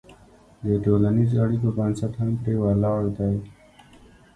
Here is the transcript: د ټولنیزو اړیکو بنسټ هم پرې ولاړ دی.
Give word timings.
د 0.63 0.65
ټولنیزو 0.83 1.35
اړیکو 1.43 1.67
بنسټ 1.77 2.13
هم 2.21 2.31
پرې 2.41 2.53
ولاړ 2.63 3.01
دی. 3.17 3.35